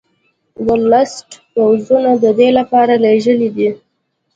[0.67, 3.69] ورلسټ پوځونه د دې لپاره لېږلي دي.